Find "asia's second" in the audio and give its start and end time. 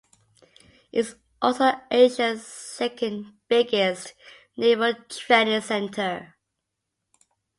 1.91-3.37